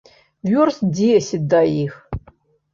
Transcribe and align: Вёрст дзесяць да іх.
Вёрст 0.51 0.81
дзесяць 0.97 1.45
да 1.53 1.61
іх. 1.85 1.93